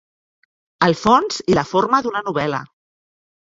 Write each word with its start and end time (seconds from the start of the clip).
El 0.87 0.95
fons 1.01 1.37
i 1.55 1.59
la 1.59 1.65
forma 1.73 2.01
d'una 2.07 2.23
novel·la. 2.31 2.63